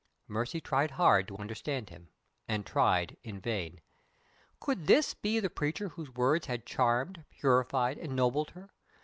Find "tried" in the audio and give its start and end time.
0.59-0.89, 2.65-3.17